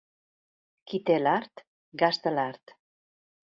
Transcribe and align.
Qui 0.91 0.99
té 1.09 1.17
l'art, 1.25 1.63
gasta 2.05 2.35
l'art. 2.39 2.77